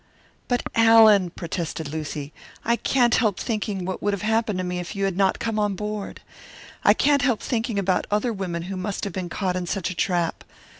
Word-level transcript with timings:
"But, 0.47 0.63
Allan!" 0.73 1.29
protested 1.29 1.87
Lucy. 1.89 2.33
"I 2.65 2.75
can't 2.75 3.13
help 3.13 3.39
thinking 3.39 3.85
what 3.85 4.01
would 4.01 4.13
have 4.15 4.23
happened 4.23 4.57
to 4.57 4.63
me 4.63 4.79
if 4.79 4.95
you 4.95 5.05
had 5.05 5.15
not 5.15 5.37
come 5.37 5.59
on 5.59 5.75
board! 5.75 6.21
I 6.83 6.95
can't 6.95 7.21
help 7.21 7.39
thinking 7.43 7.77
about 7.77 8.07
other 8.09 8.33
women 8.33 8.63
who 8.63 8.77
must 8.77 9.03
have 9.03 9.13
been 9.13 9.29
caught 9.29 9.55
in 9.55 9.67
such 9.67 9.91
a 9.91 9.95
trap. 9.95 10.43